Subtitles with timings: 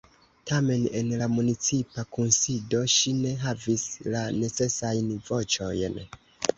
[0.51, 6.05] Tamen en la municipa kunsido ŝi ne havis la necesajn voĉojn.